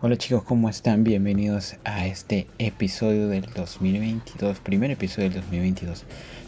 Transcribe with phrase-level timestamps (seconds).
[0.00, 1.02] Hola chicos, ¿cómo están?
[1.02, 6.04] Bienvenidos a este episodio del 2022, primer episodio del 2022.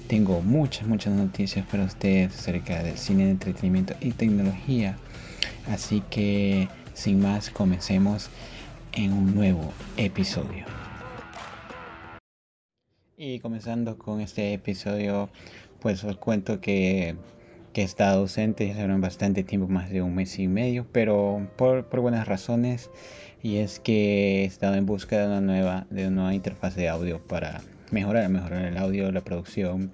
[0.06, 4.98] Tengo muchas, muchas noticias para ustedes acerca del cine, entretenimiento y tecnología.
[5.66, 8.30] Así que, sin más, comencemos
[8.92, 10.64] en un nuevo episodio.
[13.16, 15.28] Y comenzando con este episodio,
[15.80, 17.16] pues os cuento que,
[17.72, 22.00] que estado ausente hace bastante tiempo, más de un mes y medio, pero por, por
[22.00, 22.90] buenas razones
[23.42, 26.88] y es que he estado en busca de una nueva, de una nueva interfaz de
[26.88, 29.92] audio para mejorar, mejorar el audio, la producción.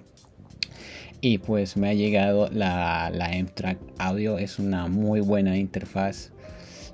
[1.21, 6.33] Y pues me ha llegado la, la M-Track Audio, es una muy buena interfaz.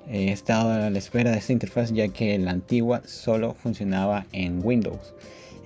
[0.08, 4.64] He estado a la espera de esta interfaz ya que la antigua solo funcionaba en
[4.64, 5.14] Windows.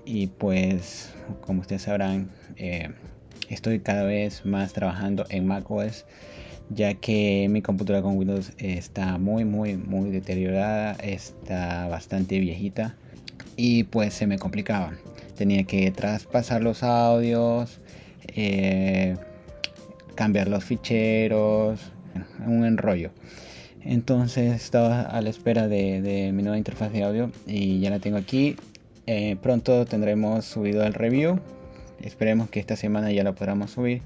[0.05, 2.91] Y pues, como ustedes sabrán, eh,
[3.49, 6.05] estoy cada vez más trabajando en macOS
[6.71, 12.97] ya que mi computadora con Windows está muy muy muy deteriorada, está bastante viejita
[13.57, 14.93] y pues se me complicaba.
[15.37, 17.81] Tenía que traspasar los audios,
[18.29, 19.17] eh,
[20.15, 21.81] cambiar los ficheros,
[22.47, 23.11] un enrollo.
[23.83, 28.17] Entonces estaba a la espera de, mi nueva interfaz de audio y ya la tengo
[28.17, 28.57] aquí.
[29.07, 31.41] Eh, pronto tendremos subido el review.
[32.01, 34.03] Esperemos que esta semana ya lo podamos subir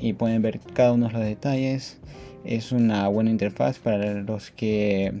[0.00, 1.98] y pueden ver cada uno de los detalles.
[2.44, 5.12] Es una buena interfaz para los que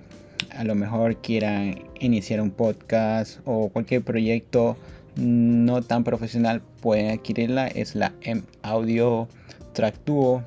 [0.50, 4.76] a lo mejor quieran iniciar un podcast o cualquier proyecto
[5.16, 7.66] no tan profesional pueden adquirirla.
[7.68, 9.28] Es la M Audio
[9.72, 10.42] Track Duo.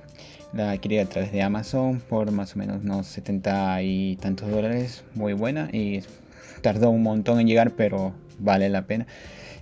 [0.53, 5.03] La adquirí a través de Amazon por más o menos unos 70 y tantos dólares.
[5.15, 6.01] Muy buena y
[6.61, 9.07] tardó un montón en llegar, pero vale la pena.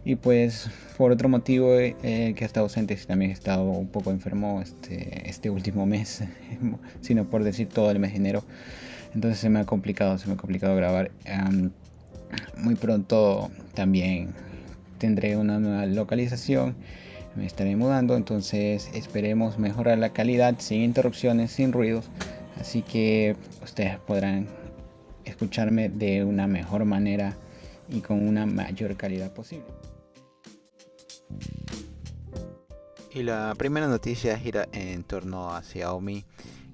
[0.03, 1.95] Y pues por otro motivo eh,
[2.35, 6.23] que he estado ausente, también he estado un poco enfermo este, este último mes,
[7.01, 8.43] sino por decir todo el mes de enero.
[9.13, 11.11] Entonces se me ha complicado, se me ha complicado grabar.
[12.57, 14.33] muy pronto también
[14.97, 16.75] tendré una nueva localización,
[17.35, 22.09] me estaré mudando, entonces esperemos mejorar la calidad sin interrupciones, sin ruidos.
[22.59, 24.47] Así que ustedes podrán
[25.25, 27.35] escucharme de una mejor manera
[27.89, 29.65] y con una mayor calidad posible.
[33.13, 36.23] Y la primera noticia gira en torno a Xiaomi,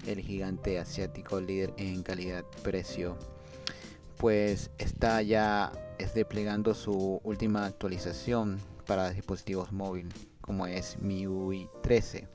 [0.06, 3.18] el gigante asiático líder en calidad-precio,
[4.18, 12.28] pues está ya desplegando su última actualización para dispositivos móviles, como es MIUI 13.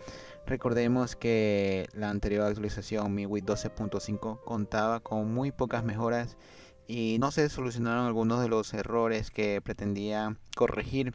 [0.47, 6.35] Recordemos que la anterior actualización MIUI 12.5 contaba con muy pocas mejoras
[6.87, 11.13] y no se solucionaron algunos de los errores que pretendía corregir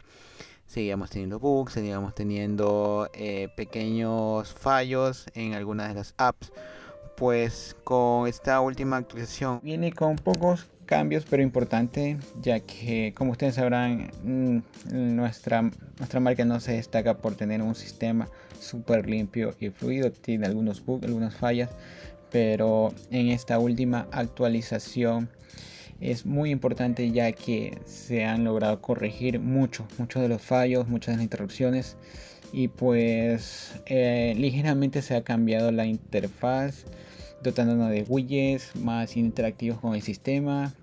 [0.69, 6.53] seguíamos teniendo bugs, seguíamos teniendo eh, pequeños fallos en algunas de las apps.
[7.17, 13.57] Pues con esta última actualización viene con pocos cambios pero importante ya que como ustedes
[13.57, 14.59] sabrán mm,
[15.17, 15.63] nuestra,
[15.99, 18.29] nuestra marca no se destaca por tener un sistema
[18.61, 21.71] súper limpio y fluido, tiene algunos bugs, algunas fallas,
[22.31, 25.29] pero en esta última actualización
[26.01, 31.15] es muy importante ya que se han logrado corregir mucho, muchos de los fallos, muchas
[31.15, 31.97] de las interrupciones
[32.53, 36.85] y pues eh, ligeramente se ha cambiado la interfaz
[37.43, 40.75] dotándonos de widgets más interactivos con el sistema.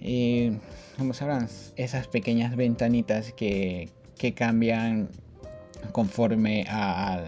[0.00, 0.58] Eh,
[0.96, 5.08] como sabrán, esas pequeñas ventanitas que, que cambian
[5.92, 7.24] conforme a,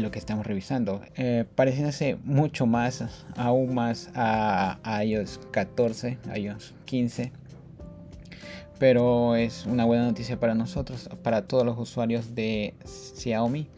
[0.00, 1.00] lo que estamos revisando.
[1.16, 3.04] Eh, pareciéndose mucho más,
[3.36, 7.32] aún más a, iOS 14, iOS 15.
[8.78, 12.74] Pero es una buena noticia para nosotros, para todos los usuarios de
[13.16, 13.68] Xiaomi.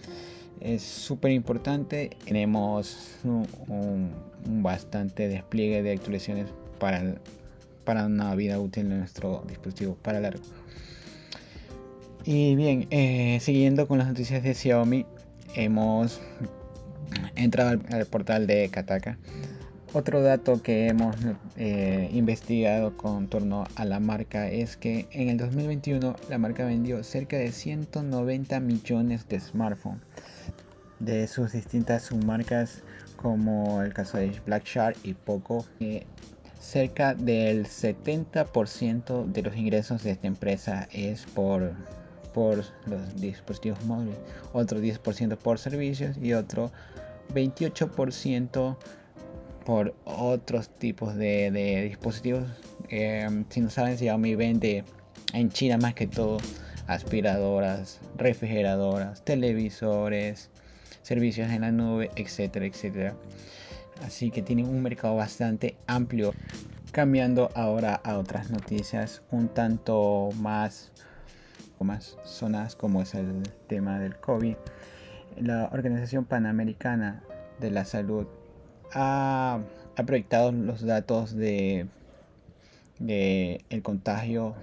[0.61, 2.11] Es súper importante.
[2.25, 4.11] Tenemos un,
[4.47, 6.47] bastante despliegue de actualizaciones
[6.79, 7.17] para,
[7.85, 10.45] para una vida útil de nuestro dispositivo para largo.
[12.25, 15.07] Y bien, eh, siguiendo con las noticias de Xiaomi,
[15.57, 16.21] hemos
[17.35, 19.19] entrado al, portal de Kataka.
[19.93, 21.17] Otro dato que hemos
[21.57, 27.03] eh, investigado con torno a la marca es que en el 2021 la marca vendió
[27.05, 30.01] cerca de 190 millones de smartphones
[30.99, 32.83] de sus distintas submarcas
[33.17, 35.67] como el caso de Black Shark y Poco.
[35.81, 36.07] Eh,
[36.59, 41.73] cerca del 70% de los ingresos de esta empresa es por
[42.33, 44.17] por los dispositivos móviles,
[44.53, 46.71] otro 10% por servicios y otro
[47.35, 48.77] 28%
[49.65, 52.45] por otros tipos de, dispositivos.
[52.89, 54.85] Eh, si no saben, Xiaomi vende
[55.33, 56.39] en China más que todo
[56.87, 60.51] aspiradoras, refrigeradoras, televisores,
[61.03, 63.15] servicios en la nube, etcétera, etcétera.
[64.05, 66.35] Así que tienen un mercado bastante amplio.
[66.91, 70.93] Cambiando ahora a otras noticias un tanto más,
[71.85, 74.57] más zonas como es el tema del COVID.
[75.41, 77.23] La Organización Panamericana
[77.61, 78.27] de la Salud
[78.93, 79.61] ha,
[80.07, 81.87] proyectado los datos de,
[82.99, 84.55] de el contagio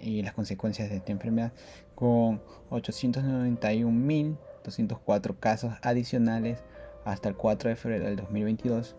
[0.00, 1.52] y las consecuencias de esta enfermedad
[1.94, 6.58] con 891.204 casos adicionales
[7.04, 8.96] hasta el 4 de febrero del 2022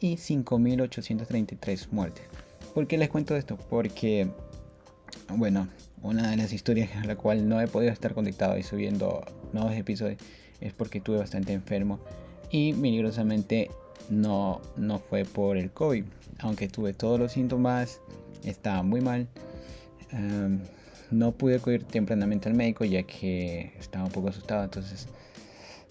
[0.00, 2.24] y 5.833 muertes.
[2.74, 3.56] ¿Por qué les cuento esto?
[3.56, 4.30] Porque,
[5.34, 5.68] bueno,
[6.02, 9.72] una de las historias en la cual no he podido estar conectado y subiendo nuevos
[9.74, 10.18] episodios
[10.60, 12.00] es porque estuve bastante enfermo
[12.50, 13.70] y milagrosamente
[14.10, 16.04] no, no fue por el COVID,
[16.40, 18.00] aunque tuve todos los síntomas,
[18.44, 19.28] estaba muy mal.
[20.10, 20.60] Em,
[21.10, 25.08] no pude acudir tempranamente al médico ya que estaba un poco asustado, entonces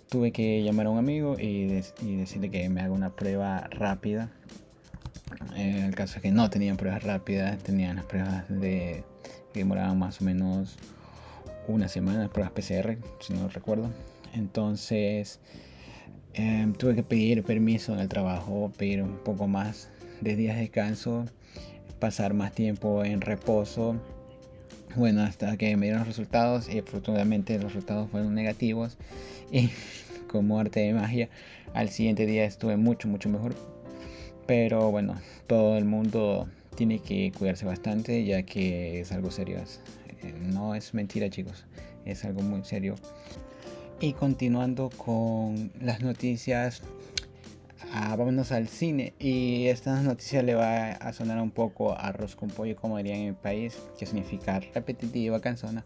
[0.09, 4.31] tuve que llamar a un amigo y, decirle que me haga una prueba rápida.
[5.55, 9.03] En el caso es que no tenían pruebas rápidas, tenían las pruebas de
[9.57, 10.77] que demoraban más o menos
[11.67, 13.89] una semana, pruebas PCR, si no recuerdo.
[14.35, 15.39] Entonces
[16.35, 19.89] em, tuve que pedir permiso en el trabajo, pedir un poco más
[20.21, 21.25] de días de descanso,
[21.99, 23.95] pasar más tiempo en reposo.
[24.95, 28.97] Bueno, hasta que me dieron los resultados y afortunadamente los resultados fueron negativos
[29.51, 29.71] y
[30.27, 31.29] como arte de magia
[31.73, 33.55] al siguiente día estuve mucho mucho mejor
[34.45, 35.15] pero bueno
[35.47, 39.57] todo el mundo tiene que cuidarse bastante ya que es algo serio
[40.21, 41.65] eh, no es mentira chicos
[42.07, 42.95] es algo muy serio.
[43.99, 46.81] Y continuando con las noticias
[47.93, 49.13] ah, vámonos al cine.
[49.19, 53.29] Y esta noticia le va a sonar un poco arroz con pollo como dirían en
[53.29, 55.85] mi país que significa repetitiva cansona.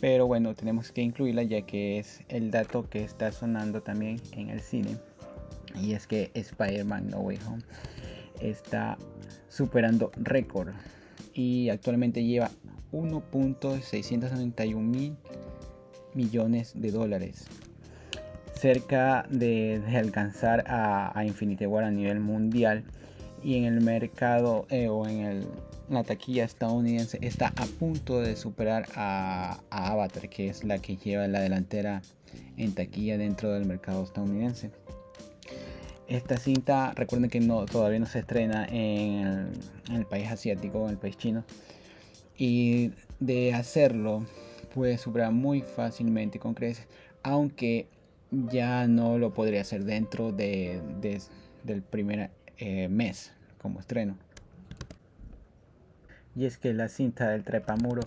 [0.00, 4.50] Pero bueno, tenemos que incluirla ya que es el dato que está sonando también en
[4.50, 4.96] el cine.
[5.80, 7.62] Y es que Spider-Man No Way Home
[8.40, 8.98] está
[9.50, 10.70] superando récord.
[11.34, 12.50] Y actualmente lleva
[12.92, 15.16] 1.691 mil
[16.14, 17.46] millones de dólares.
[18.54, 22.84] Cerca de, alcanzar a, Infinity War a nivel mundial.
[23.44, 25.46] Y en el mercado eh, o en el
[25.90, 31.26] la taquilla estadounidense está a punto de superar a, Avatar, que es la que lleva
[31.26, 32.00] la delantera
[32.56, 34.70] en taquilla dentro del mercado estadounidense.
[36.10, 39.52] Esta cinta, recuerden que no, todavía no se estrena en
[39.90, 41.44] el, país asiático, en el país chino.
[42.36, 44.26] Y de hacerlo,
[44.74, 46.86] puede superar muy fácilmente con creces,
[47.22, 47.86] aunque
[48.30, 50.82] ya no lo podría hacer dentro de,
[51.64, 54.16] del primer eh, mes como estreno
[56.36, 58.02] y es que la cinta del trepamuro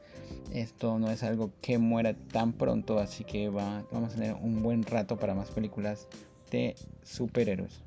[0.53, 4.61] Esto no es algo que muera tan pronto, así que va, vamos a tener un
[4.61, 6.07] buen rato para más películas
[6.51, 7.79] de superhéroes.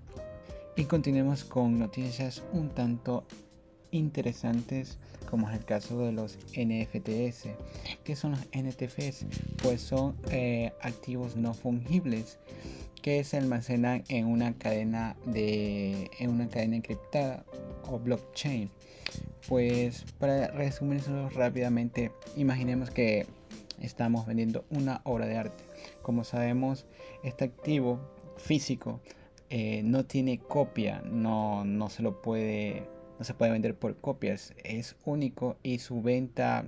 [0.74, 3.24] Y continuemos con noticias un tanto
[3.92, 4.98] interesantes
[5.30, 7.48] como es el caso de los NFTs.
[8.04, 9.26] ¿Qué son los NFTs?
[9.62, 12.38] Pues son eh, activos no fungibles
[13.00, 17.44] que se almacenan en una cadena de en una cadena encriptada
[17.88, 18.70] o blockchain.
[19.48, 23.26] Pues para resumírselo rápidamente, imaginemos que
[23.80, 25.64] estamos vendiendo una obra de arte.
[26.02, 26.86] Como sabemos,
[27.22, 28.00] este activo
[28.36, 29.00] físico
[29.50, 32.84] eh, no tiene copia, no, no se lo puede,
[33.18, 36.64] no se puede vender por copias, es único y su venta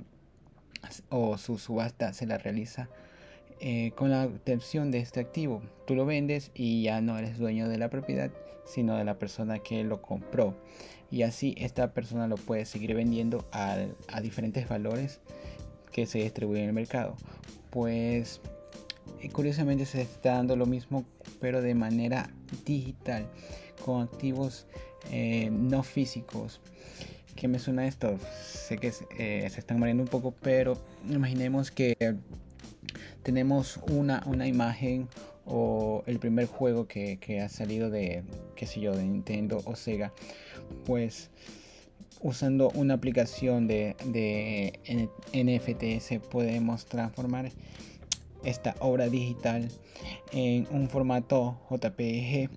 [1.09, 2.89] o su subasta se la realiza
[3.61, 5.63] eh, con la obtención de este activo.
[5.87, 8.31] Tú lo vendes y ya no eres dueño de la propiedad,
[8.67, 10.55] sino de la persona que lo compró.
[11.11, 13.87] Y así esta persona lo puede seguir vendiendo a,
[14.21, 15.21] diferentes valores
[15.93, 17.17] que se distribuyen en el mercado.
[17.71, 18.41] Pues
[19.23, 21.05] eh, curiosamente se está dando lo mismo,
[21.41, 22.31] pero de manera
[22.67, 23.29] digital,
[23.85, 24.67] con activos
[25.11, 26.61] eh, no físicos.
[27.37, 28.17] ¿Qué me suena esto?
[28.43, 32.17] Sé que se están mareando un poco, pero imaginemos que
[33.23, 35.09] tenemos una, una imagen
[35.47, 38.23] o el primer juego que, ha salido de,
[38.57, 40.13] qué sé yo, de Nintendo o Sega,
[40.87, 41.31] pues
[42.21, 44.79] usando una aplicación de, de
[45.35, 47.51] NFTs podemos transformar
[48.45, 49.69] esta obra digital
[50.33, 52.51] en un formato JPG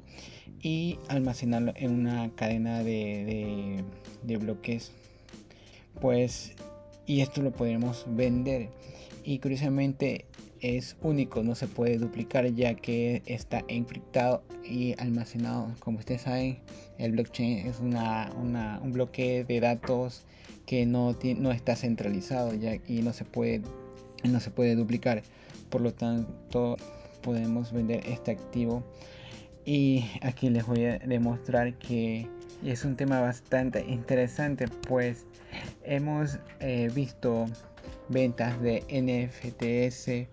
[0.62, 3.84] y almacenarlo en una cadena de,
[4.24, 4.91] de bloques
[6.01, 6.53] pues
[7.06, 8.70] y esto lo podemos vender
[9.24, 10.25] y curiosamente
[10.62, 15.74] es único, no se puede duplicar ya que está encriptado y almacenado.
[15.79, 16.60] Como ustedes saben,
[16.98, 20.24] el blockchain es una, un bloque de datos
[20.65, 23.62] que no, no está centralizado ya, y no se, puede,
[24.24, 25.24] no se puede duplicar.
[25.69, 26.77] Por lo tanto,
[27.21, 28.83] podemos vender este activo.
[29.65, 32.27] Y aquí les voy a demostrar que
[32.63, 35.25] es un tema bastante interesante, pues
[35.83, 37.45] hemos eh, visto
[38.09, 40.27] ventas de NFTs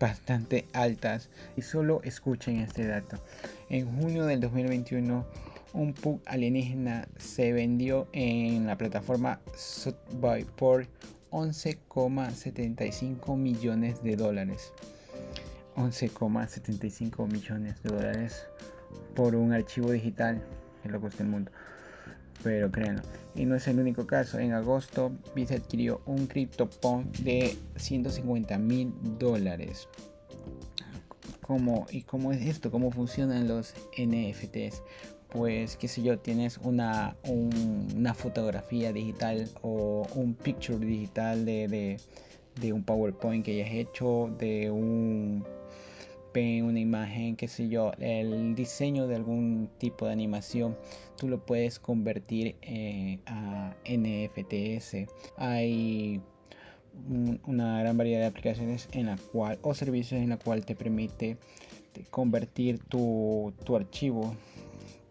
[0.00, 3.18] bastante altas y solo escuchen este dato.
[3.70, 5.24] En junio del 2021
[5.72, 10.46] un PUC alienígena se vendió en la plataforma Sotheby's
[11.34, 14.72] 11,75 millones de dólares.
[15.76, 18.46] 11,75 millones de dólares
[19.14, 20.42] por un archivo digital
[20.82, 21.52] que lo cuesta el mundo
[22.44, 23.02] pero créanlo.
[23.34, 24.38] Y no es el único caso.
[24.38, 29.88] En agosto, Visa adquirió un CryptoPunk de 150 mil dólares.
[31.40, 32.70] ¿Cómo, ¿Y cómo es esto?
[32.70, 34.82] ¿Cómo funcionan los NFTs?
[35.34, 41.98] Pues, qué sé yo, tienes una, una fotografía digital o un picture digital de,
[42.60, 45.44] de un PowerPoint que hayas hecho, de un
[46.36, 50.76] una imagen, qué sé yo, el diseño de algún tipo de animación,
[51.16, 55.06] tú lo puedes convertir eh, a NFTs.
[55.36, 56.20] Hay
[57.46, 61.36] una gran variedad de aplicaciones en la cual o servicios en la cual te permite
[62.10, 64.34] convertir tu, tu archivo,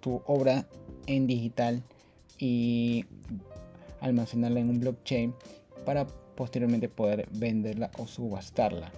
[0.03, 0.67] tu obra
[1.07, 1.81] en digital
[2.37, 3.05] y
[4.01, 5.33] almacenarla en un blockchain
[5.85, 6.05] para
[6.35, 8.91] posteriormente poder venderla o subastarla.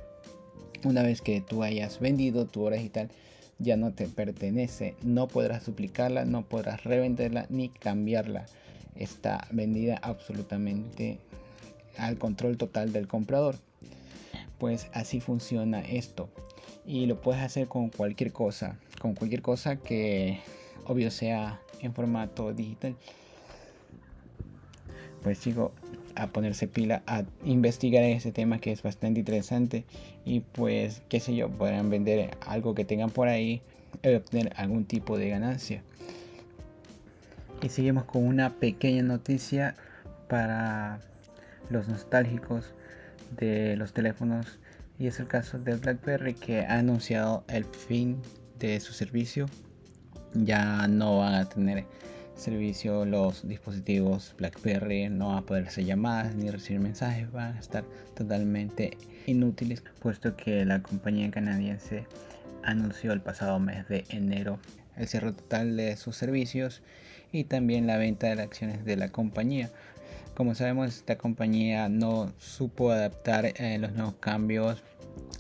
[0.84, 3.10] Una vez que tú hayas vendido tu obra digital,
[3.60, 8.48] ya no te pertenece, no podrás duplicarla, no podrás revenderla ni cambiarla.
[8.96, 11.20] Está vendida absolutamente
[11.98, 13.58] al control total del comprador.
[14.58, 16.30] Pues así funciona esto.
[16.84, 20.40] Y lo puedes hacer con cualquier cosa, con cualquier cosa que
[20.86, 22.96] obvio sea en formato digital.
[25.24, 25.72] Pues chicos,
[26.16, 29.86] a ponerse pila, a investigar ese tema que es bastante interesante
[30.24, 33.62] y pues qué sé yo, podrán vender algo que tengan por ahí
[34.04, 35.84] y obtener algún tipo de ganancia.
[37.62, 39.76] Y seguimos con una pequeña noticia
[40.28, 41.00] para
[41.70, 42.74] los nostálgicos
[43.38, 44.60] de los teléfonos
[45.00, 48.22] y es el caso de BlackBerry que ha anunciado el fin
[48.60, 49.48] de su servicio.
[50.36, 51.86] Ya no van a tener
[52.36, 57.60] servicio los dispositivos BlackBerry no van a poder hacer llamadas ni recibir mensajes, van a
[57.60, 62.06] estar totalmente inútiles, puesto que la compañía canadiense
[62.64, 64.60] anunció el pasado mes de enero
[64.98, 66.82] el cierre total de sus servicios
[67.32, 69.70] y también la venta de acciones de la compañía.
[70.36, 74.84] Como sabemos, esta compañía no supo adaptar eh, los nuevos cambios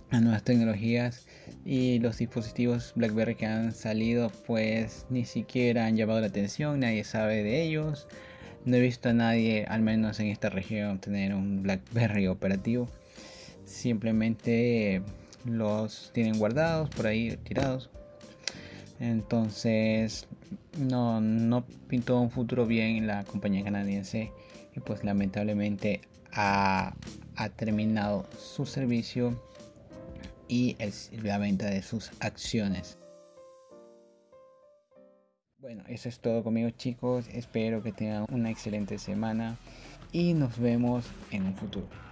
[0.09, 1.27] a nuevas tecnologías
[1.65, 7.03] y los dispositivos BlackBerry que han salido pues ni siquiera han llamado la atención, nadie
[7.03, 8.07] sabe de ellos.
[8.65, 12.87] No he visto a nadie, al menos en esta región, tener un BlackBerry operativo.
[13.65, 15.01] Simplemente
[15.43, 17.89] los tienen guardados por ahí, tirados.
[18.99, 20.27] Entonces
[20.79, 24.31] no, no pintó un futuro bien la compañía canadiense
[24.75, 26.95] y pues lamentablemente ha,
[27.35, 29.39] ha terminado su servicio
[30.47, 30.77] y
[31.23, 32.97] la venta de sus acciones.
[35.59, 37.27] Bueno, eso es todo conmigo chicos.
[37.31, 39.57] Espero que tengan una excelente semana
[40.11, 42.04] y nos vemos en un futuro.